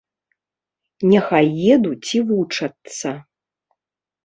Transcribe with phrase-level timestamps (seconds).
[1.11, 1.47] Няхай
[1.77, 3.09] едуць і вучацца.